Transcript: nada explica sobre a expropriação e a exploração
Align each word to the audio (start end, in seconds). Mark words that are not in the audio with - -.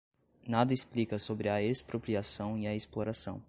nada 0.47 0.73
explica 0.73 1.19
sobre 1.19 1.47
a 1.49 1.61
expropriação 1.61 2.57
e 2.57 2.65
a 2.65 2.73
exploração 2.73 3.39